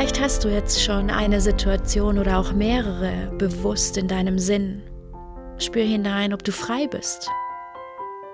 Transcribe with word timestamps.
Vielleicht 0.00 0.22
hast 0.22 0.44
du 0.44 0.48
jetzt 0.48 0.82
schon 0.82 1.10
eine 1.10 1.42
Situation 1.42 2.18
oder 2.18 2.38
auch 2.38 2.54
mehrere 2.54 3.30
bewusst 3.36 3.98
in 3.98 4.08
deinem 4.08 4.38
Sinn. 4.38 4.82
Spür 5.58 5.82
hinein, 5.82 6.32
ob 6.32 6.42
du 6.42 6.52
frei 6.52 6.86
bist, 6.86 7.28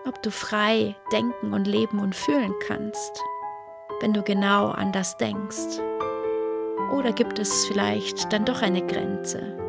ob 0.07 0.23
du 0.23 0.31
frei 0.31 0.95
denken 1.11 1.53
und 1.53 1.67
leben 1.67 1.99
und 1.99 2.15
fühlen 2.15 2.55
kannst, 2.69 3.21
wenn 4.01 4.13
du 4.13 4.23
genau 4.23 4.69
an 4.69 4.93
das 4.93 5.17
denkst. 5.17 5.81
Oder 6.97 7.11
gibt 7.11 7.41
es 7.41 7.67
vielleicht 7.67 8.33
dann 8.33 8.45
doch 8.45 8.63
eine 8.63 8.87
Grenze? 8.87 9.66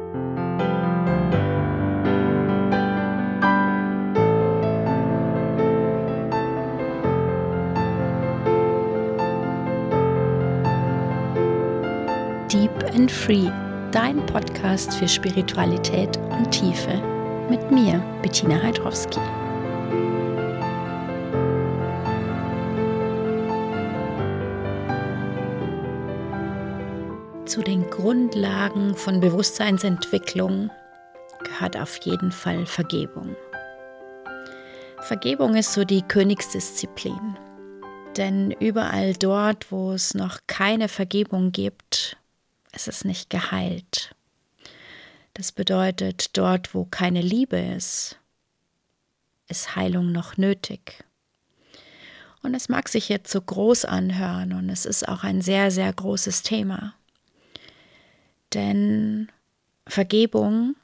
Deep 12.51 12.71
and 12.95 13.11
Free, 13.11 13.51
dein 13.91 14.25
Podcast 14.25 14.93
für 14.93 15.07
Spiritualität 15.09 16.15
und 16.29 16.49
Tiefe. 16.49 16.93
Mit 17.49 17.71
mir, 17.71 18.01
Bettina 18.21 18.63
Heidrowski. 18.63 19.19
Zu 27.45 27.61
den 27.63 27.89
Grundlagen 27.89 28.95
von 28.95 29.19
Bewusstseinsentwicklung 29.19 30.71
gehört 31.43 31.75
auf 31.75 31.97
jeden 32.05 32.31
Fall 32.31 32.65
Vergebung. 32.65 33.35
Vergebung 35.01 35.55
ist 35.55 35.73
so 35.73 35.83
die 35.83 36.01
Königsdisziplin. 36.01 37.37
Denn 38.15 38.51
überall 38.51 39.15
dort, 39.15 39.69
wo 39.69 39.91
es 39.91 40.13
noch 40.13 40.39
keine 40.47 40.87
Vergebung 40.87 41.51
gibt, 41.51 42.15
ist 42.77 42.87
es 42.87 43.03
nicht 43.03 43.31
geheilt. 43.31 44.15
Das 45.33 45.51
bedeutet, 45.51 46.37
dort, 46.37 46.75
wo 46.75 46.85
keine 46.85 47.21
Liebe 47.21 47.57
ist, 47.57 48.19
ist 49.47 49.75
Heilung 49.75 50.11
noch 50.11 50.37
nötig. 50.37 51.03
Und 52.43 52.53
es 52.53 52.69
mag 52.69 52.87
sich 52.87 53.09
jetzt 53.09 53.31
so 53.31 53.41
groß 53.41 53.85
anhören 53.85 54.53
und 54.53 54.69
es 54.69 54.85
ist 54.85 55.07
auch 55.07 55.23
ein 55.23 55.41
sehr, 55.41 55.71
sehr 55.71 55.91
großes 55.91 56.43
Thema. 56.43 56.93
Denn 58.53 59.31
Vergebung 59.87 60.75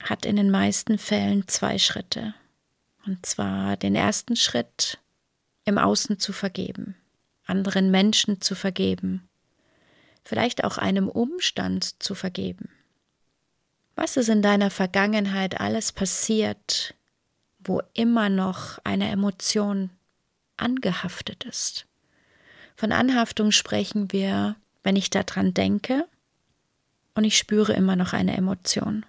hat 0.00 0.26
in 0.26 0.36
den 0.36 0.50
meisten 0.50 0.98
Fällen 0.98 1.48
zwei 1.48 1.78
Schritte. 1.78 2.34
Und 3.06 3.24
zwar 3.24 3.78
den 3.78 3.94
ersten 3.94 4.36
Schritt 4.36 4.98
im 5.64 5.78
Außen 5.78 6.18
zu 6.18 6.34
vergeben, 6.34 6.96
anderen 7.46 7.90
Menschen 7.90 8.42
zu 8.42 8.54
vergeben, 8.54 9.26
vielleicht 10.24 10.64
auch 10.64 10.78
einem 10.78 11.08
Umstand 11.08 12.02
zu 12.02 12.14
vergeben. 12.14 12.68
Was 13.94 14.16
ist 14.16 14.28
in 14.28 14.42
deiner 14.42 14.70
Vergangenheit 14.70 15.60
alles 15.60 15.92
passiert, 15.92 16.94
wo 17.60 17.80
immer 17.92 18.28
noch 18.28 18.78
eine 18.84 19.08
Emotion 19.10 19.90
angehaftet 20.56 21.44
ist? 21.44 21.86
Von 22.76 22.90
Anhaftung 22.90 23.52
sprechen 23.52 24.10
wir, 24.12 24.56
wenn 24.82 24.96
ich 24.96 25.10
daran 25.10 25.54
denke, 25.54 26.06
und 27.14 27.22
ich 27.22 27.38
spüre 27.38 27.72
immer 27.72 27.94
noch 27.94 28.12
eine 28.12 28.36
Emotion. 28.36 29.06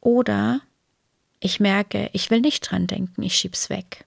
Oder 0.00 0.60
ich 1.40 1.58
merke, 1.58 2.08
ich 2.12 2.30
will 2.30 2.40
nicht 2.40 2.70
dran 2.70 2.86
denken, 2.86 3.22
ich 3.22 3.34
schieb's 3.34 3.68
weg. 3.68 4.04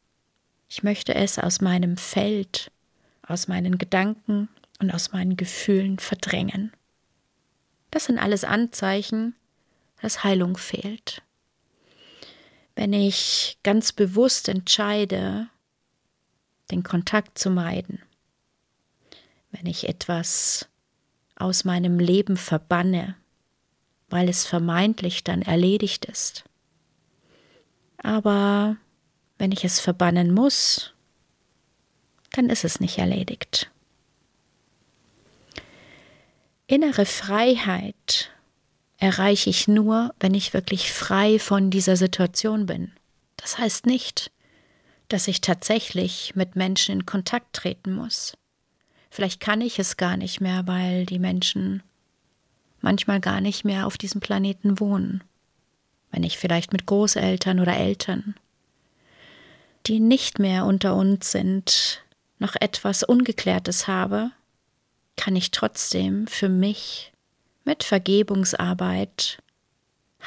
Ich 0.69 0.83
möchte 0.83 1.13
es 1.13 1.37
aus 1.37 1.59
meinem 1.59 1.97
Feld, 1.97 2.71
aus 3.27 3.49
meinen 3.49 3.77
Gedanken 3.77 4.47
und 4.79 4.91
aus 4.91 5.11
meinen 5.11 5.37
Gefühlen 5.37 5.99
verdrängen. 5.99 6.71
Das 7.91 8.05
sind 8.05 8.19
alles 8.19 8.43
Anzeichen, 8.43 9.35
dass 10.01 10.23
Heilung 10.23 10.57
fehlt. 10.57 11.21
Wenn 12.75 12.91
ich 12.91 13.57
ganz 13.63 13.93
bewusst 13.93 14.49
entscheide, 14.49 15.47
den 16.71 16.83
Kontakt 16.83 17.37
zu 17.37 17.49
meiden, 17.49 18.01
wenn 19.51 19.65
ich 19.65 19.87
etwas 19.87 20.67
aus 21.35 21.63
meinem 21.63 21.99
Leben 21.99 22.37
verbanne, 22.37 23.15
weil 24.09 24.29
es 24.29 24.45
vermeintlich 24.45 25.23
dann 25.23 25.41
erledigt 25.41 26.05
ist. 26.05 26.43
Aber 27.97 28.77
wenn 29.37 29.51
ich 29.51 29.63
es 29.63 29.79
verbannen 29.79 30.33
muss, 30.33 30.93
dann 32.31 32.49
ist 32.49 32.65
es 32.65 32.79
nicht 32.79 32.97
erledigt. 32.97 33.71
Innere 36.67 37.05
Freiheit 37.05 38.31
erreiche 38.97 39.51
ich 39.51 39.67
nur, 39.67 40.15
wenn 40.19 40.33
ich 40.33 40.53
wirklich 40.53 40.91
frei 40.91 41.37
von 41.37 41.69
dieser 41.69 41.95
Situation 41.95 42.65
bin. 42.65 42.91
Das 43.37 43.59
heißt 43.59 43.85
nicht, 43.85 44.31
dass 45.07 45.27
ich 45.27 45.41
tatsächlich 45.41 46.35
mit 46.35 46.55
Menschen 46.55 46.93
in 46.93 47.05
Kontakt 47.05 47.53
treten 47.53 47.93
muss. 47.93 48.35
Vielleicht 49.11 49.39
kann 49.39 49.61
ich 49.61 49.77
es 49.77 49.97
gar 49.97 50.17
nicht 50.17 50.41
mehr, 50.41 50.65
weil 50.65 51.05
die 51.05 51.19
Menschen 51.19 51.83
manchmal 52.81 53.19
gar 53.19 53.41
nicht 53.41 53.63
mehr 53.63 53.85
auf 53.85 53.97
diesem 53.97 54.19
Planeten 54.19 54.79
wohnen. 54.79 55.23
Wenn 56.11 56.23
ich 56.23 56.37
vielleicht 56.37 56.73
mit 56.73 56.87
Großeltern 56.87 57.59
oder 57.59 57.77
Eltern, 57.77 58.35
die 59.85 59.99
nicht 59.99 60.39
mehr 60.39 60.65
unter 60.65 60.95
uns 60.95 61.31
sind, 61.31 62.03
noch 62.39 62.55
etwas 62.59 63.03
Ungeklärtes 63.03 63.87
habe, 63.87 64.31
kann 65.15 65.35
ich 65.35 65.51
trotzdem 65.51 66.27
für 66.27 66.49
mich 66.49 67.13
mit 67.63 67.83
Vergebungsarbeit 67.83 69.41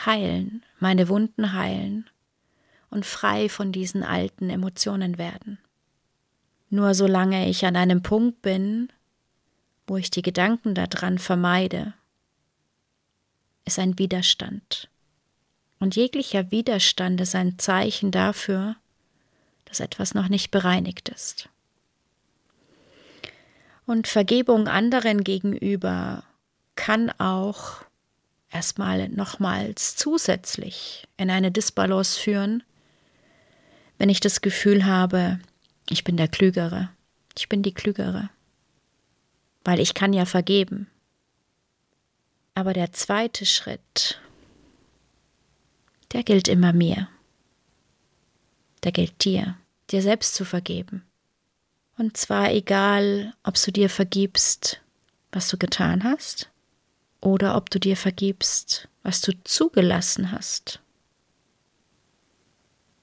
heilen, 0.07 0.65
meine 0.81 1.09
Wunden 1.09 1.53
heilen 1.53 2.09
und 2.91 3.07
frei 3.07 3.49
von 3.49 3.73
diesen 3.73 4.03
alten 4.03 4.51
Emotionen 4.51 5.19
werden. 5.19 5.59
Nur 6.71 6.95
solange 6.95 7.49
ich 7.49 7.65
an 7.65 7.77
einem 7.77 8.03
Punkt 8.03 8.43
bin, 8.43 8.93
wo 9.87 9.97
ich 9.97 10.11
die 10.11 10.23
Gedanken 10.23 10.75
daran 10.75 11.19
vermeide, 11.19 11.95
ist 13.65 13.79
ein 13.79 13.99
Widerstand. 13.99 14.89
Und 15.79 15.97
jeglicher 15.97 16.51
Widerstand 16.51 17.21
ist 17.21 17.35
ein 17.35 17.59
Zeichen 17.59 18.11
dafür, 18.11 18.77
dass 19.65 19.81
etwas 19.81 20.15
noch 20.15 20.29
nicht 20.29 20.51
bereinigt 20.51 21.09
ist. 21.09 21.49
Und 23.89 24.07
Vergebung 24.07 24.69
anderen 24.69 25.25
gegenüber 25.25 26.23
kann 26.75 27.09
auch 27.19 27.77
erstmal 28.51 29.09
nochmals 29.09 29.97
zusätzlich 29.97 31.09
in 31.17 31.31
eine 31.31 31.51
Disbalance 31.51 32.21
führen, 32.21 32.63
wenn 33.97 34.11
ich 34.11 34.21
das 34.21 34.43
Gefühl 34.43 34.85
habe, 34.85 35.41
ich 35.89 36.05
bin 36.05 36.19
der 36.19 36.29
Klügere, 36.29 36.91
ich 37.35 37.49
bin 37.49 37.63
die 37.63 37.73
Klügere, 37.73 38.29
weil 39.65 39.81
ich 39.81 39.95
kann 39.95 40.13
ja 40.13 40.27
vergeben. 40.27 40.91
Aber 42.55 42.75
der 42.75 42.93
zweite 42.93 43.47
Schritt, 43.47 44.21
der 46.13 46.25
gilt 46.25 46.47
immer 46.47 46.75
mir. 46.75 47.09
Der 48.85 48.93
gilt 48.93 49.25
dir, 49.25 49.57
dir 49.89 50.03
selbst 50.03 50.35
zu 50.35 50.45
vergeben. 50.45 51.08
Und 51.99 52.17
zwar 52.17 52.53
egal, 52.53 53.35
ob 53.43 53.55
du 53.63 53.73
dir 53.73 53.91
vergibst, 53.91 54.81
was 55.33 55.49
du 55.49 55.59
getan 55.59 56.05
hast, 56.05 56.51
oder 57.21 57.57
ob 57.57 57.71
du 57.71 57.81
dir 57.81 57.97
vergibst, 57.97 58.89
was 59.03 59.21
du 59.21 59.33
zugelassen 59.43 60.31
hast, 60.31 60.81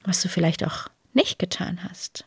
was 0.04 0.22
du 0.22 0.30
vielleicht 0.30 0.66
auch 0.66 0.88
nicht 1.14 1.38
getan 1.38 1.84
hast. 1.84 2.26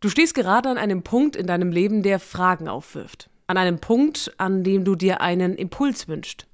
Du 0.00 0.08
stehst 0.08 0.34
gerade 0.34 0.70
an 0.70 0.78
einem 0.78 1.02
Punkt 1.02 1.36
in 1.36 1.46
deinem 1.46 1.70
Leben, 1.70 2.02
der 2.02 2.18
Fragen 2.18 2.68
aufwirft 2.68 3.28
an 3.48 3.56
einem 3.56 3.80
Punkt, 3.80 4.32
an 4.36 4.62
dem 4.62 4.84
du 4.84 4.94
dir 4.94 5.20
einen 5.20 5.56
Impuls 5.56 6.06
wünschst. 6.06 6.46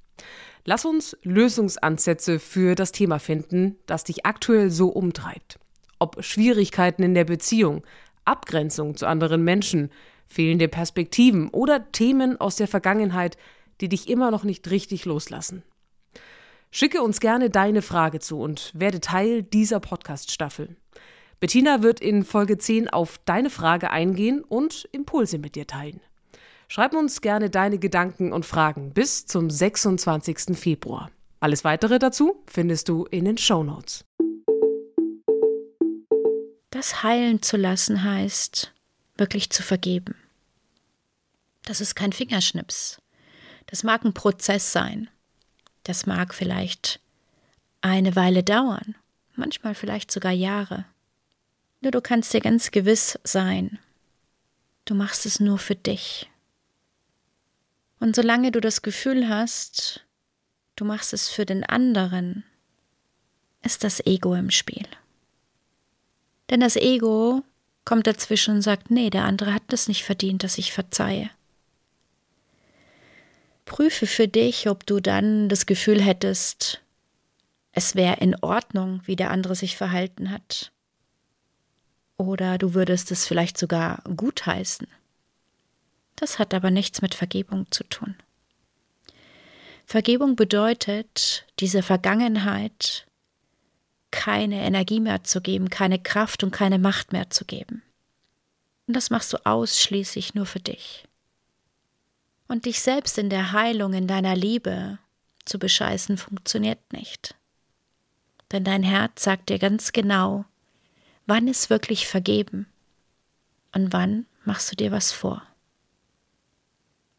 Lass 0.63 0.85
uns 0.85 1.15
Lösungsansätze 1.21 2.39
für 2.39 2.73
das 2.73 2.91
Thema 2.91 3.19
finden, 3.19 3.75
das 3.85 4.05
dich 4.05 4.25
aktuell 4.25 4.71
so 4.71 4.87
umtreibt. 4.87 5.59
Ob 5.99 6.23
Schwierigkeiten 6.23 7.03
in 7.03 7.13
der 7.13 7.25
Beziehung, 7.25 7.83
Abgrenzung 8.25 8.97
zu 8.97 9.07
anderen 9.07 9.43
Menschen, 9.43 9.89
fehlende 10.27 10.67
Perspektiven 10.67 11.49
oder 11.49 11.91
Themen 11.91 12.39
aus 12.39 12.55
der 12.55 12.67
Vergangenheit, 12.67 13.37
die 13.81 13.89
dich 13.89 14.09
immer 14.09 14.31
noch 14.31 14.43
nicht 14.43 14.69
richtig 14.69 15.05
loslassen. 15.05 15.63
Schicke 16.71 17.01
uns 17.01 17.19
gerne 17.19 17.49
deine 17.49 17.81
Frage 17.81 18.19
zu 18.19 18.39
und 18.39 18.71
werde 18.75 18.99
Teil 18.99 19.43
dieser 19.43 19.79
Podcast-Staffel. 19.79 20.75
Bettina 21.39 21.83
wird 21.83 21.99
in 21.99 22.23
Folge 22.23 22.57
10 22.57 22.89
auf 22.89 23.19
deine 23.25 23.49
Frage 23.49 23.91
eingehen 23.91 24.43
und 24.43 24.87
Impulse 24.91 25.37
mit 25.37 25.55
dir 25.55 25.67
teilen. 25.67 26.01
Schreib 26.67 26.93
uns 26.93 27.21
gerne 27.21 27.49
deine 27.49 27.77
Gedanken 27.77 28.33
und 28.33 28.45
Fragen 28.45 28.91
bis 28.93 29.25
zum 29.25 29.49
26. 29.49 30.57
Februar. 30.57 31.11
Alles 31.39 31.63
weitere 31.63 31.99
dazu 31.99 32.43
findest 32.47 32.89
du 32.89 33.05
in 33.05 33.25
den 33.25 33.37
Show 33.37 33.63
Notes. 33.63 34.03
Das 36.75 37.03
heilen 37.03 37.41
zu 37.41 37.55
lassen 37.55 38.03
heißt, 38.03 38.73
wirklich 39.15 39.49
zu 39.49 39.63
vergeben. 39.63 40.13
Das 41.63 41.79
ist 41.79 41.95
kein 41.95 42.11
Fingerschnips. 42.11 43.01
Das 43.67 43.83
mag 43.83 44.03
ein 44.03 44.13
Prozess 44.13 44.73
sein. 44.73 45.09
Das 45.83 46.05
mag 46.05 46.33
vielleicht 46.33 46.99
eine 47.79 48.17
Weile 48.17 48.43
dauern, 48.43 48.93
manchmal 49.35 49.73
vielleicht 49.73 50.11
sogar 50.11 50.33
Jahre. 50.33 50.83
Nur 51.79 51.91
du 51.93 52.01
kannst 52.01 52.33
dir 52.33 52.41
ganz 52.41 52.71
gewiss 52.71 53.17
sein, 53.23 53.79
du 54.83 54.95
machst 54.95 55.25
es 55.25 55.39
nur 55.39 55.59
für 55.59 55.75
dich. 55.75 56.29
Und 58.01 58.17
solange 58.17 58.51
du 58.51 58.59
das 58.59 58.81
Gefühl 58.81 59.29
hast, 59.29 60.05
du 60.75 60.83
machst 60.83 61.13
es 61.13 61.29
für 61.29 61.45
den 61.45 61.63
anderen, 61.63 62.43
ist 63.61 63.85
das 63.85 64.05
Ego 64.05 64.35
im 64.35 64.51
Spiel. 64.51 64.85
Denn 66.49 66.59
das 66.59 66.75
Ego 66.75 67.43
kommt 67.85 68.07
dazwischen 68.07 68.55
und 68.55 68.61
sagt, 68.61 68.91
nee, 68.91 69.09
der 69.09 69.25
andere 69.25 69.53
hat 69.53 69.71
es 69.71 69.87
nicht 69.87 70.03
verdient, 70.03 70.43
dass 70.43 70.57
ich 70.57 70.73
verzeihe. 70.73 71.29
Prüfe 73.65 74.05
für 74.05 74.27
dich, 74.27 74.69
ob 74.69 74.85
du 74.85 74.99
dann 74.99 75.49
das 75.49 75.65
Gefühl 75.65 76.01
hättest, 76.01 76.81
es 77.71 77.95
wäre 77.95 78.17
in 78.17 78.35
Ordnung, 78.41 79.01
wie 79.05 79.15
der 79.15 79.31
andere 79.31 79.55
sich 79.55 79.75
verhalten 79.75 80.31
hat. 80.31 80.71
Oder 82.17 82.57
du 82.57 82.73
würdest 82.73 83.11
es 83.11 83.27
vielleicht 83.27 83.57
sogar 83.57 84.01
gutheißen. 84.15 84.87
Das 86.15 86.39
hat 86.39 86.53
aber 86.53 86.71
nichts 86.71 87.01
mit 87.01 87.13
Vergebung 87.13 87.69
zu 87.71 87.83
tun. 87.83 88.15
Vergebung 89.85 90.35
bedeutet, 90.35 91.45
diese 91.59 91.83
Vergangenheit 91.83 93.05
keine 94.15 94.61
Energie 94.63 94.99
mehr 94.99 95.23
zu 95.23 95.41
geben, 95.41 95.69
keine 95.69 95.99
Kraft 95.99 96.43
und 96.43 96.51
keine 96.51 96.79
Macht 96.79 97.11
mehr 97.11 97.29
zu 97.29 97.45
geben. 97.45 97.83
Und 98.87 98.95
das 98.95 99.09
machst 99.09 99.33
du 99.33 99.45
ausschließlich 99.45 100.35
nur 100.35 100.45
für 100.45 100.59
dich. 100.59 101.05
Und 102.47 102.65
dich 102.65 102.81
selbst 102.81 103.17
in 103.17 103.29
der 103.29 103.51
Heilung, 103.51 103.93
in 103.93 104.07
deiner 104.07 104.35
Liebe 104.35 104.99
zu 105.45 105.59
bescheißen, 105.59 106.17
funktioniert 106.17 106.93
nicht 106.93 107.35
denn 108.51 108.63
dein 108.63 108.83
Herz 108.83 109.23
sagt 109.23 109.49
dir 109.49 109.59
ganz 109.59 109.91
genau, 109.91 110.45
wann 111.25 111.47
ist 111.47 111.69
wirklich 111.69 112.07
vergeben 112.07 112.67
und 113.73 113.91
wann 113.91 114.25
machst 114.43 114.71
du 114.71 114.75
dir 114.75 114.91
was 114.91 115.11
vor. 115.11 115.43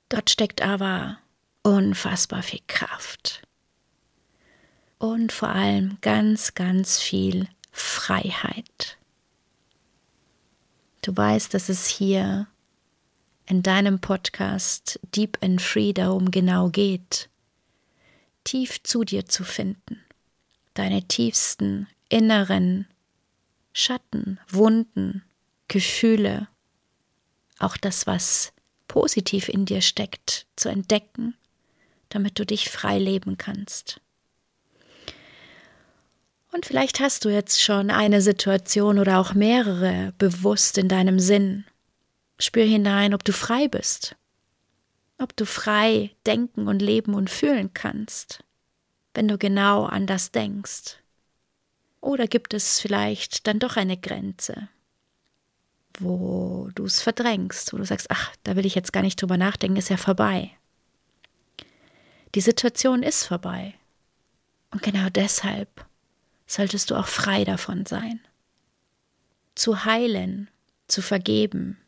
Dort 0.08 0.30
steckt 0.30 0.62
aber 0.62 1.18
unfassbar 1.62 2.42
viel 2.42 2.62
Kraft 2.68 3.45
und 5.12 5.32
vor 5.32 5.48
allem 5.48 5.98
ganz, 6.00 6.54
ganz 6.54 6.98
viel 6.98 7.48
Freiheit. 7.72 8.98
Du 11.02 11.16
weißt, 11.16 11.54
dass 11.54 11.68
es 11.68 11.86
hier 11.86 12.48
in 13.46 13.62
deinem 13.62 14.00
Podcast 14.00 14.98
Deep 15.14 15.38
and 15.40 15.62
Free 15.62 15.92
darum 15.92 16.30
genau 16.30 16.68
geht, 16.68 17.28
tief 18.44 18.82
zu 18.82 19.04
dir 19.04 19.26
zu 19.26 19.44
finden 19.44 20.00
deine 20.76 21.02
tiefsten 21.02 21.88
inneren 22.08 22.86
Schatten, 23.72 24.38
Wunden, 24.48 25.22
Gefühle, 25.68 26.48
auch 27.58 27.76
das, 27.76 28.06
was 28.06 28.52
positiv 28.88 29.48
in 29.48 29.66
dir 29.66 29.80
steckt, 29.80 30.46
zu 30.56 30.68
entdecken, 30.68 31.34
damit 32.08 32.38
du 32.38 32.46
dich 32.46 32.70
frei 32.70 32.98
leben 32.98 33.36
kannst. 33.36 34.00
Und 36.56 36.66
vielleicht 36.66 36.98
hast 36.98 37.24
du 37.24 37.28
jetzt 37.28 37.62
schon 37.62 37.90
eine 37.90 38.20
Situation 38.20 38.98
oder 38.98 39.20
auch 39.20 39.34
mehrere 39.34 40.12
bewusst 40.18 40.78
in 40.78 40.88
deinem 40.88 41.20
Sinn. 41.20 41.64
Spür 42.40 42.64
hinein, 42.64 43.14
ob 43.14 43.22
du 43.22 43.32
frei 43.32 43.68
bist, 43.68 44.16
ob 45.18 45.36
du 45.36 45.46
frei 45.46 46.10
denken 46.26 46.66
und 46.66 46.82
leben 46.82 47.14
und 47.14 47.30
fühlen 47.30 47.72
kannst 47.72 48.42
wenn 49.16 49.28
du 49.28 49.38
genau 49.38 49.84
an 49.84 50.06
das 50.06 50.30
denkst? 50.30 50.98
Oder 52.00 52.28
gibt 52.28 52.54
es 52.54 52.78
vielleicht 52.78 53.46
dann 53.46 53.58
doch 53.58 53.76
eine 53.76 53.96
Grenze, 53.96 54.68
wo 55.98 56.68
du 56.74 56.84
es 56.84 57.00
verdrängst, 57.00 57.72
wo 57.72 57.78
du 57.78 57.84
sagst, 57.84 58.10
ach, 58.10 58.36
da 58.44 58.54
will 58.54 58.66
ich 58.66 58.74
jetzt 58.74 58.92
gar 58.92 59.02
nicht 59.02 59.20
drüber 59.20 59.38
nachdenken, 59.38 59.78
ist 59.78 59.88
ja 59.88 59.96
vorbei. 59.96 60.52
Die 62.34 62.40
Situation 62.40 63.02
ist 63.02 63.24
vorbei. 63.24 63.74
Und 64.70 64.82
genau 64.82 65.08
deshalb 65.08 65.85
solltest 66.46 66.90
du 66.90 66.94
auch 66.94 67.08
frei 67.08 67.44
davon 67.44 67.86
sein. 67.86 68.20
Zu 69.54 69.84
heilen, 69.84 70.48
zu 70.88 71.02
vergeben, 71.02 71.78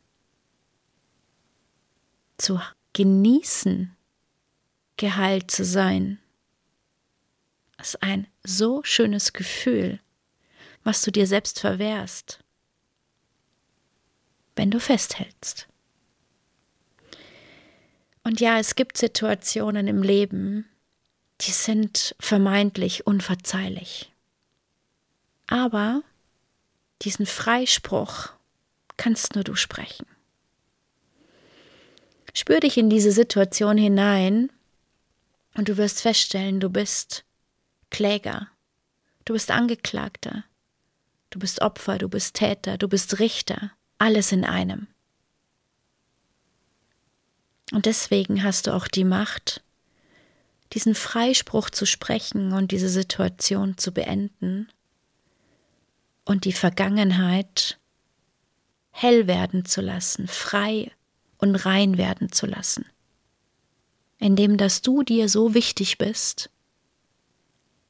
zu 2.38 2.60
genießen, 2.92 3.94
geheilt 4.96 5.50
zu 5.50 5.64
sein 5.64 6.18
ist 7.80 8.02
ein 8.02 8.26
so 8.42 8.82
schönes 8.82 9.32
Gefühl, 9.32 10.00
was 10.84 11.02
du 11.02 11.10
dir 11.10 11.26
selbst 11.26 11.60
verwehrst, 11.60 12.40
wenn 14.56 14.70
du 14.70 14.80
festhältst. 14.80 15.68
Und 18.24 18.40
ja, 18.40 18.58
es 18.58 18.74
gibt 18.74 18.98
Situationen 18.98 19.86
im 19.86 20.02
Leben, 20.02 20.68
die 21.40 21.52
sind 21.52 22.14
vermeintlich 22.18 23.06
unverzeihlich. 23.06 24.12
Aber 25.48 26.02
diesen 27.02 27.26
Freispruch 27.26 28.28
kannst 28.96 29.34
nur 29.34 29.44
du 29.44 29.56
sprechen. 29.56 30.06
Spür 32.34 32.60
dich 32.60 32.76
in 32.76 32.90
diese 32.90 33.10
Situation 33.10 33.78
hinein 33.78 34.52
und 35.54 35.68
du 35.68 35.76
wirst 35.76 36.02
feststellen, 36.02 36.60
du 36.60 36.68
bist 36.68 37.24
Kläger, 37.90 38.48
du 39.24 39.32
bist 39.32 39.50
Angeklagter, 39.50 40.44
du 41.30 41.38
bist 41.38 41.62
Opfer, 41.62 41.98
du 41.98 42.08
bist 42.08 42.34
Täter, 42.34 42.76
du 42.76 42.86
bist 42.86 43.18
Richter, 43.18 43.72
alles 43.96 44.30
in 44.30 44.44
einem. 44.44 44.86
Und 47.72 47.86
deswegen 47.86 48.42
hast 48.44 48.66
du 48.66 48.74
auch 48.74 48.86
die 48.86 49.04
Macht, 49.04 49.62
diesen 50.74 50.94
Freispruch 50.94 51.70
zu 51.70 51.86
sprechen 51.86 52.52
und 52.52 52.70
diese 52.70 52.90
Situation 52.90 53.78
zu 53.78 53.92
beenden 53.92 54.68
und 56.28 56.44
die 56.44 56.52
Vergangenheit 56.52 57.78
hell 58.90 59.26
werden 59.26 59.64
zu 59.64 59.80
lassen, 59.80 60.28
frei 60.28 60.92
und 61.38 61.56
rein 61.56 61.96
werden 61.96 62.30
zu 62.30 62.44
lassen, 62.44 62.84
indem 64.18 64.58
dass 64.58 64.82
du 64.82 65.02
dir 65.02 65.30
so 65.30 65.54
wichtig 65.54 65.96
bist, 65.96 66.50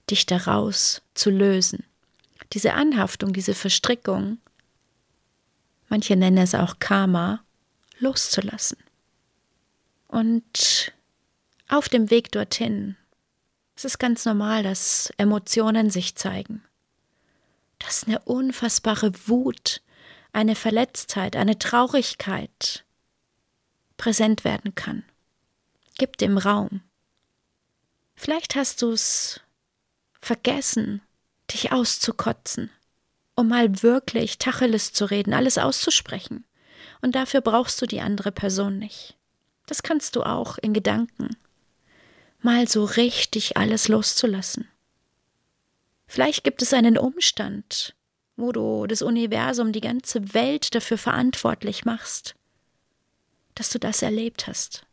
dich 0.09 0.25
daraus 0.25 1.03
zu 1.15 1.31
lösen. 1.31 1.83
Diese 2.53 2.75
Anhaftung, 2.75 3.33
diese 3.33 3.55
Verstrickung, 3.55 4.39
manche 5.89 6.15
nennen 6.15 6.39
es 6.39 6.55
auch 6.55 6.79
Karma, 6.79 7.43
loszulassen. 7.99 8.79
Und 10.07 10.93
auf 11.67 11.89
dem 11.89 12.09
Weg 12.13 12.31
dorthin, 12.31 12.97
es 13.75 13.85
ist 13.85 13.99
ganz 13.99 14.25
normal, 14.25 14.63
dass 14.63 15.13
Emotionen 15.17 15.91
sich 15.91 16.15
zeigen. 16.15 16.63
Dass 17.79 18.05
eine 18.05 18.19
unfassbare 18.21 19.13
Wut, 19.27 19.83
eine 20.33 20.55
Verletztheit, 20.55 21.37
eine 21.37 21.59
Traurigkeit 21.59 22.85
präsent 23.97 24.45
werden 24.45 24.75
kann. 24.75 25.05
Gib 25.99 26.17
dem 26.19 26.39
Raum. 26.39 26.83
Vielleicht 28.15 28.57
hast 28.57 28.83
du 28.83 28.93
es 28.93 29.41
vergessen, 30.21 31.03
dich 31.53 31.73
auszukotzen, 31.73 32.71
um 33.35 33.49
mal 33.49 33.83
wirklich 33.83 34.39
Tacheles 34.39 34.93
zu 34.93 35.05
reden, 35.05 35.35
alles 35.35 35.59
auszusprechen. 35.59 36.45
Und 37.01 37.15
dafür 37.15 37.41
brauchst 37.41 37.81
du 37.81 37.87
die 37.87 38.01
andere 38.01 38.33
Person 38.33 38.79
nicht. 38.79 39.17
Das 39.67 39.83
kannst 39.83 40.17
du 40.17 40.23
auch 40.23 40.59
in 40.59 40.73
Gedanken. 40.73 41.37
Mal 42.41 42.69
so 42.69 42.85
richtig 42.85 43.57
alles 43.57 43.89
loszulassen. 43.89 44.69
Vielleicht 46.09 46.43
gibt 46.43 46.63
es 46.63 46.73
einen 46.73 46.97
Umstand, 46.97 47.95
wo 48.37 48.51
du 48.51 48.87
das 48.87 49.03
Universum, 49.03 49.73
die 49.73 49.83
ganze 49.83 50.33
Welt 50.33 50.75
dafür 50.75 50.97
verantwortlich 50.97 51.85
machst, 51.85 52.35
dass 53.55 53.69
du 53.69 53.79
das 53.79 54.01
erlebt 54.01 54.47
hast, 54.47 54.87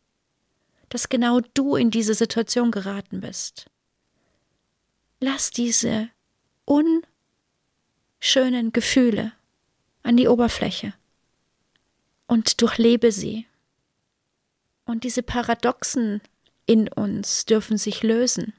dass 0.89 1.07
genau 1.07 1.39
du 1.53 1.77
in 1.77 1.89
diese 1.89 2.13
Situation 2.13 2.69
geraten 2.69 3.21
bist. 3.21 3.67
Lass 5.21 5.51
diese 5.51 6.09
unschönen 6.65 7.03
Gefühle 8.73 9.31
an 10.03 10.17
die 10.17 10.27
Oberfläche 10.27 10.93
und 12.27 12.61
durchlebe 12.61 13.13
sie. 13.13 13.47
Und 14.83 15.05
diese 15.05 15.23
Paradoxen 15.23 16.21
in 16.65 16.89
uns 16.89 17.45
dürfen 17.45 17.77
sich 17.77 18.03
lösen. 18.03 18.53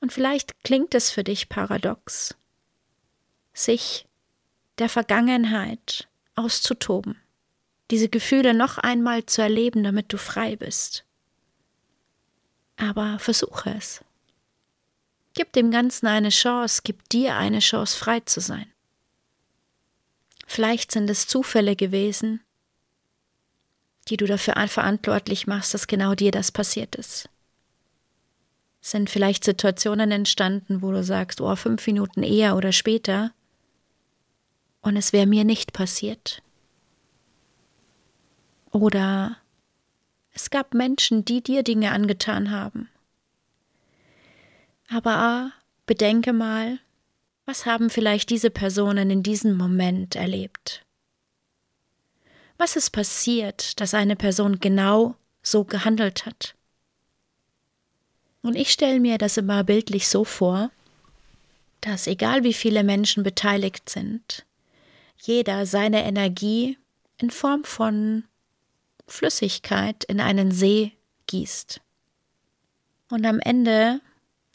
Und 0.00 0.12
vielleicht 0.12 0.62
klingt 0.62 0.94
es 0.94 1.10
für 1.10 1.24
dich 1.24 1.48
paradox, 1.48 2.36
sich 3.52 4.06
der 4.78 4.88
Vergangenheit 4.88 6.08
auszutoben, 6.34 7.20
diese 7.90 8.08
Gefühle 8.08 8.52
noch 8.52 8.78
einmal 8.78 9.24
zu 9.26 9.42
erleben, 9.42 9.82
damit 9.82 10.12
du 10.12 10.18
frei 10.18 10.56
bist. 10.56 11.04
Aber 12.76 13.18
versuche 13.18 13.70
es. 13.70 14.04
Gib 15.34 15.52
dem 15.52 15.70
Ganzen 15.70 16.06
eine 16.06 16.30
Chance, 16.30 16.82
gib 16.84 17.08
dir 17.08 17.36
eine 17.36 17.60
Chance, 17.60 17.96
frei 17.96 18.20
zu 18.20 18.40
sein. 18.40 18.70
Vielleicht 20.46 20.92
sind 20.92 21.10
es 21.10 21.26
Zufälle 21.26 21.74
gewesen, 21.74 22.42
die 24.08 24.16
du 24.16 24.26
dafür 24.26 24.54
verantwortlich 24.68 25.46
machst, 25.46 25.74
dass 25.74 25.86
genau 25.86 26.14
dir 26.14 26.30
das 26.30 26.52
passiert 26.52 26.94
ist. 26.94 27.28
Sind 28.86 29.10
vielleicht 29.10 29.42
Situationen 29.42 30.12
entstanden, 30.12 30.80
wo 30.80 30.92
du 30.92 31.02
sagst, 31.02 31.40
oh, 31.40 31.56
fünf 31.56 31.84
Minuten 31.88 32.22
eher 32.22 32.54
oder 32.56 32.70
später, 32.70 33.32
und 34.80 34.96
es 34.96 35.12
wäre 35.12 35.26
mir 35.26 35.42
nicht 35.42 35.72
passiert. 35.72 36.40
Oder 38.70 39.38
es 40.34 40.50
gab 40.50 40.72
Menschen, 40.72 41.24
die 41.24 41.42
dir 41.42 41.64
Dinge 41.64 41.90
angetan 41.90 42.52
haben. 42.52 42.88
Aber 44.88 45.50
bedenke 45.86 46.32
mal, 46.32 46.78
was 47.44 47.66
haben 47.66 47.90
vielleicht 47.90 48.30
diese 48.30 48.50
Personen 48.50 49.10
in 49.10 49.24
diesem 49.24 49.56
Moment 49.56 50.14
erlebt? 50.14 50.86
Was 52.56 52.76
ist 52.76 52.90
passiert, 52.90 53.80
dass 53.80 53.94
eine 53.94 54.14
Person 54.14 54.60
genau 54.60 55.16
so 55.42 55.64
gehandelt 55.64 56.24
hat? 56.24 56.55
Und 58.46 58.54
ich 58.54 58.70
stelle 58.70 59.00
mir 59.00 59.18
das 59.18 59.38
immer 59.38 59.64
bildlich 59.64 60.06
so 60.06 60.22
vor, 60.22 60.70
dass 61.80 62.06
egal 62.06 62.44
wie 62.44 62.52
viele 62.52 62.84
Menschen 62.84 63.24
beteiligt 63.24 63.90
sind, 63.90 64.46
jeder 65.20 65.66
seine 65.66 66.04
Energie 66.04 66.78
in 67.18 67.30
Form 67.32 67.64
von 67.64 68.22
Flüssigkeit 69.08 70.04
in 70.04 70.20
einen 70.20 70.52
See 70.52 70.92
gießt. 71.26 71.80
Und 73.10 73.26
am 73.26 73.40
Ende 73.40 74.00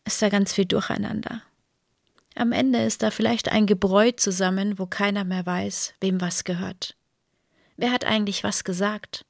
ist 0.05 0.21
da 0.21 0.29
ganz 0.29 0.53
viel 0.53 0.65
Durcheinander. 0.65 1.41
Am 2.35 2.53
Ende 2.53 2.81
ist 2.83 3.03
da 3.03 3.11
vielleicht 3.11 3.49
ein 3.49 3.65
Gebräu 3.65 4.13
zusammen, 4.13 4.79
wo 4.79 4.85
keiner 4.85 5.25
mehr 5.25 5.45
weiß, 5.45 5.95
wem 5.99 6.21
was 6.21 6.45
gehört. 6.45 6.95
Wer 7.75 7.91
hat 7.91 8.05
eigentlich 8.05 8.45
was 8.45 8.63
gesagt? 8.63 9.25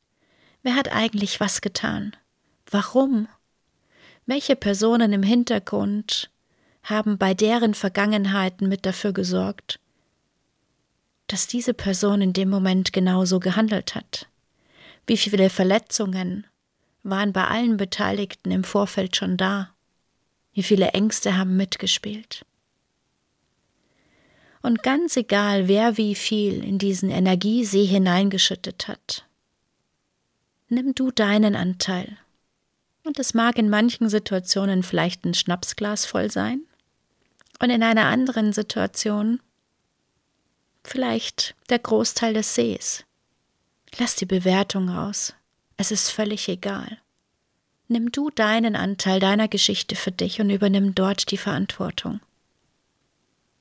Wer 0.62 0.76
hat 0.76 0.92
eigentlich 0.92 1.40
was 1.40 1.62
getan? 1.62 2.16
Warum? 2.70 3.28
Welche 4.32 4.56
Personen 4.56 5.12
im 5.12 5.24
Hintergrund 5.24 6.32
haben 6.84 7.18
bei 7.18 7.34
deren 7.34 7.74
Vergangenheiten 7.74 8.70
mit 8.70 8.86
dafür 8.86 9.12
gesorgt, 9.12 9.78
dass 11.28 11.48
diese 11.48 11.74
Person 11.74 12.22
in 12.22 12.32
dem 12.32 12.50
Moment 12.50 12.94
genauso 12.94 13.42
gehandelt 13.42 13.94
hat? 13.94 14.30
Wie 15.06 15.18
viele 15.18 15.50
Verletzungen 15.50 16.48
waren 17.04 17.34
bei 17.34 17.44
allen 17.44 17.76
Beteiligten 17.76 18.52
im 18.52 18.64
Vorfeld 18.64 19.18
schon 19.18 19.36
da? 19.36 19.72
Wie 20.54 20.64
viele 20.64 20.92
Ängste 20.92 21.38
haben 21.38 21.58
mitgespielt? 21.58 22.46
Und 24.62 24.82
ganz 24.82 25.18
egal, 25.18 25.68
wer 25.68 25.98
wie 25.98 26.16
viel 26.16 26.64
in 26.64 26.78
diesen 26.78 27.10
Energiesee 27.10 27.84
hineingeschüttet 27.84 28.88
hat, 28.88 29.26
nimm 30.70 30.96
du 30.96 31.12
deinen 31.12 31.58
Anteil. 31.58 32.18
Und 33.04 33.20
es 33.20 33.34
mag 33.34 33.58
in 33.58 33.70
manchen 33.70 34.10
Situationen 34.10 34.84
vielleicht 34.84 35.26
ein 35.26 35.34
Schnapsglas 35.34 36.06
voll 36.06 36.30
sein 36.30 36.62
und 37.60 37.70
in 37.70 37.84
einer 37.84 38.06
anderen 38.06 38.54
Situation 38.54 39.42
vielleicht 40.84 41.56
der 41.70 41.80
Großteil 41.80 42.34
des 42.34 42.56
Sees. 42.56 43.06
Lass 43.98 44.16
die 44.16 44.26
Bewertung 44.26 44.90
aus. 44.90 45.34
Es 45.78 45.92
ist 45.92 46.10
völlig 46.10 46.48
egal. 46.48 46.98
Nimm 47.88 48.12
du 48.12 48.30
deinen 48.30 48.76
Anteil 48.76 49.20
deiner 49.20 49.48
Geschichte 49.48 49.96
für 49.96 50.12
dich 50.12 50.40
und 50.40 50.50
übernimm 50.50 50.96
dort 50.96 51.30
die 51.32 51.38
Verantwortung. 51.38 52.22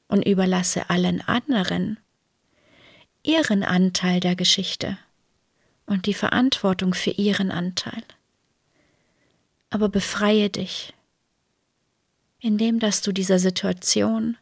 Und 0.07 0.27
überlasse 0.27 0.89
allen 0.91 1.21
anderen 1.23 1.99
ihren 3.23 3.65
Anteil 3.65 4.21
der 4.21 4.35
Geschichte 4.37 4.99
und 5.87 6.07
die 6.07 6.15
Verantwortung 6.15 6.95
für 6.95 7.11
ihren 7.11 7.51
Anteil. 7.51 8.03
Aber 9.71 9.89
befreie 9.89 10.51
dich, 10.51 10.93
indem 12.41 12.81
dass 12.81 13.03
du 13.03 13.13
dieser 13.13 13.39
Situation, 13.39 14.37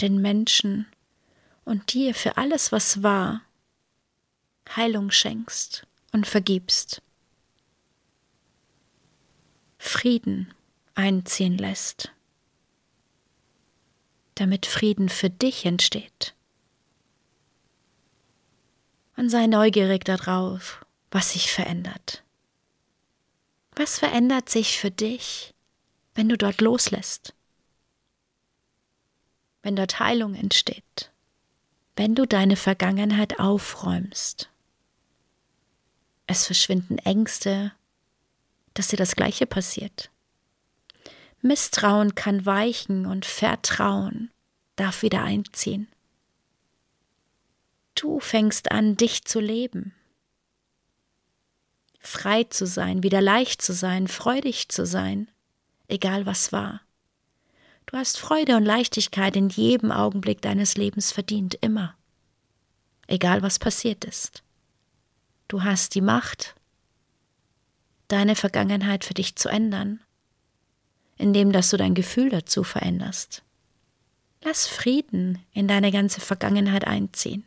den 0.00 0.20
Menschen 0.20 0.86
und 1.64 1.92
dir 1.92 2.14
für 2.14 2.36
alles, 2.36 2.72
was 2.72 3.02
war, 3.02 3.42
Heilung 4.74 5.10
schenkst 5.10 5.86
und 6.12 6.26
vergibst. 6.26 7.02
Frieden 9.78 10.52
einziehen 10.94 11.58
lässt, 11.58 12.12
damit 14.34 14.66
Frieden 14.66 15.08
für 15.08 15.30
dich 15.30 15.64
entsteht. 15.64 16.34
Und 19.16 19.28
sei 19.28 19.46
neugierig 19.46 20.04
darauf, 20.04 20.84
was 21.10 21.32
sich 21.32 21.52
verändert. 21.52 22.22
Was 23.80 23.98
verändert 23.98 24.50
sich 24.50 24.78
für 24.78 24.90
dich, 24.90 25.54
wenn 26.14 26.28
du 26.28 26.36
dort 26.36 26.60
loslässt? 26.60 27.34
Wenn 29.62 29.74
dort 29.74 29.98
Heilung 29.98 30.34
entsteht? 30.34 31.10
Wenn 31.96 32.14
du 32.14 32.26
deine 32.26 32.56
Vergangenheit 32.56 33.40
aufräumst? 33.40 34.50
Es 36.26 36.44
verschwinden 36.44 36.98
Ängste, 36.98 37.72
dass 38.74 38.88
dir 38.88 38.98
das 38.98 39.16
Gleiche 39.16 39.46
passiert. 39.46 40.10
Misstrauen 41.40 42.14
kann 42.14 42.44
weichen 42.44 43.06
und 43.06 43.24
Vertrauen 43.24 44.30
darf 44.76 45.00
wieder 45.00 45.22
einziehen. 45.22 45.88
Du 47.94 48.20
fängst 48.20 48.72
an, 48.72 48.98
dich 48.98 49.24
zu 49.24 49.40
leben. 49.40 49.94
Frei 52.00 52.44
zu 52.44 52.66
sein, 52.66 53.02
wieder 53.02 53.20
leicht 53.20 53.62
zu 53.62 53.72
sein, 53.72 54.08
freudig 54.08 54.70
zu 54.70 54.86
sein, 54.86 55.30
egal 55.86 56.26
was 56.26 56.50
war. 56.50 56.80
Du 57.86 57.96
hast 57.96 58.18
Freude 58.18 58.56
und 58.56 58.64
Leichtigkeit 58.64 59.36
in 59.36 59.48
jedem 59.48 59.92
Augenblick 59.92 60.40
deines 60.40 60.76
Lebens 60.76 61.12
verdient, 61.12 61.56
immer. 61.60 61.94
Egal 63.06 63.42
was 63.42 63.58
passiert 63.58 64.04
ist. 64.04 64.42
Du 65.48 65.62
hast 65.62 65.94
die 65.94 66.00
Macht, 66.00 66.54
deine 68.08 68.36
Vergangenheit 68.36 69.04
für 69.04 69.14
dich 69.14 69.36
zu 69.36 69.48
ändern, 69.48 70.00
indem 71.18 71.52
dass 71.52 71.70
du 71.70 71.76
dein 71.76 71.94
Gefühl 71.94 72.30
dazu 72.30 72.64
veränderst. 72.64 73.42
Lass 74.42 74.66
Frieden 74.66 75.44
in 75.52 75.68
deine 75.68 75.92
ganze 75.92 76.20
Vergangenheit 76.20 76.86
einziehen. 76.86 77.44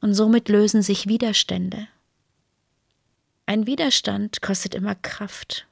Und 0.00 0.14
somit 0.14 0.48
lösen 0.48 0.82
sich 0.82 1.06
Widerstände. 1.06 1.86
Ein 3.46 3.66
Widerstand 3.66 4.42
kostet 4.42 4.74
immer 4.74 4.96
Kraft, 4.96 5.68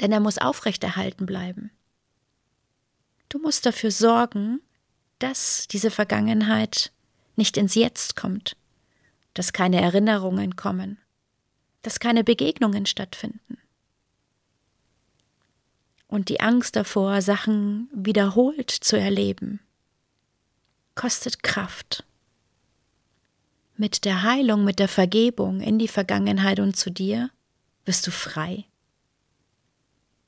denn 0.00 0.12
er 0.12 0.20
muss 0.20 0.36
aufrechterhalten 0.36 1.24
bleiben. 1.24 1.70
Du 3.30 3.38
musst 3.38 3.64
dafür 3.64 3.90
sorgen, 3.90 4.60
dass 5.18 5.66
diese 5.68 5.90
Vergangenheit 5.90 6.92
nicht 7.34 7.56
ins 7.56 7.74
Jetzt 7.74 8.14
kommt, 8.14 8.56
dass 9.32 9.54
keine 9.54 9.80
Erinnerungen 9.80 10.56
kommen, 10.56 10.98
dass 11.80 11.98
keine 11.98 12.24
Begegnungen 12.24 12.84
stattfinden. 12.84 13.58
Und 16.08 16.28
die 16.28 16.40
Angst 16.40 16.76
davor, 16.76 17.22
Sachen 17.22 17.88
wiederholt 17.92 18.70
zu 18.70 18.98
erleben, 18.98 19.60
kostet 20.94 21.42
Kraft. 21.42 22.04
Mit 23.76 24.04
der 24.04 24.22
Heilung, 24.22 24.64
mit 24.64 24.78
der 24.78 24.88
Vergebung 24.88 25.60
in 25.60 25.78
die 25.78 25.88
Vergangenheit 25.88 26.60
und 26.60 26.76
zu 26.76 26.90
dir 26.90 27.30
wirst 27.84 28.06
du 28.06 28.10
frei. 28.10 28.64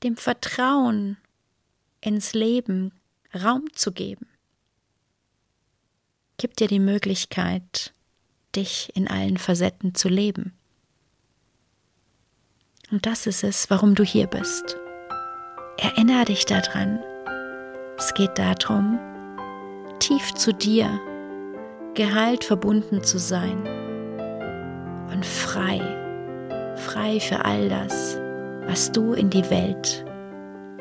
Dem 0.03 0.17
Vertrauen 0.17 1.17
ins 2.01 2.33
Leben 2.33 2.91
Raum 3.33 3.65
zu 3.73 3.91
geben, 3.91 4.27
gibt 6.37 6.59
dir 6.59 6.67
die 6.67 6.79
Möglichkeit, 6.79 7.93
dich 8.55 8.95
in 8.95 9.07
allen 9.07 9.37
Facetten 9.37 9.93
zu 9.93 10.09
leben. 10.09 10.53
Und 12.91 13.05
das 13.05 13.27
ist 13.27 13.43
es, 13.43 13.69
warum 13.69 13.93
du 13.93 14.03
hier 14.03 14.25
bist. 14.25 14.77
Erinnere 15.77 16.25
dich 16.25 16.45
daran. 16.45 16.99
Es 17.97 18.13
geht 18.13 18.37
darum, 18.39 18.97
tief 19.99 20.33
zu 20.33 20.53
dir, 20.53 20.99
geheilt 21.99 22.45
verbunden 22.45 23.03
zu 23.03 23.19
sein 23.19 23.57
und 25.11 25.25
frei, 25.25 25.81
frei 26.77 27.19
für 27.19 27.43
all 27.43 27.67
das, 27.67 28.17
was 28.67 28.89
du 28.93 29.11
in 29.11 29.29
die 29.29 29.43
Welt 29.49 30.05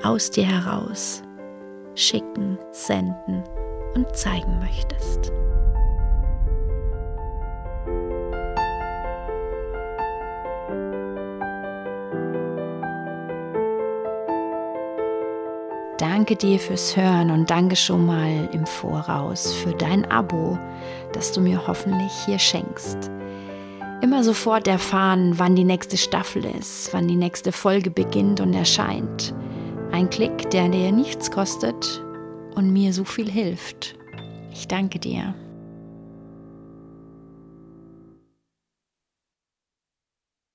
aus 0.05 0.31
dir 0.31 0.47
heraus 0.47 1.25
schicken, 1.97 2.57
senden 2.71 3.43
und 3.97 4.15
zeigen 4.15 4.61
möchtest. 4.61 5.33
Danke 16.19 16.35
dir 16.35 16.59
fürs 16.59 16.97
Hören 16.97 17.31
und 17.31 17.49
danke 17.49 17.77
schon 17.77 18.05
mal 18.05 18.49
im 18.53 18.67
Voraus 18.67 19.55
für 19.55 19.71
dein 19.71 20.05
Abo, 20.11 20.59
das 21.13 21.31
du 21.31 21.41
mir 21.41 21.65
hoffentlich 21.69 22.11
hier 22.27 22.41
schenkst. 22.41 23.09
Immer 24.03 24.25
sofort 24.25 24.67
erfahren, 24.67 25.35
wann 25.39 25.55
die 25.55 25.63
nächste 25.63 25.97
Staffel 25.97 26.45
ist, 26.45 26.93
wann 26.93 27.07
die 27.07 27.15
nächste 27.15 27.53
Folge 27.53 27.93
beginnt 27.93 28.41
und 28.41 28.53
erscheint. 28.53 29.33
Ein 29.93 30.11
Klick, 30.11 30.51
der 30.51 30.69
dir 30.69 30.91
nichts 30.91 31.31
kostet 31.31 32.03
und 32.57 32.73
mir 32.73 32.93
so 32.93 33.05
viel 33.05 33.31
hilft. 33.31 33.95
Ich 34.53 34.67
danke 34.67 34.99
dir. 34.99 35.37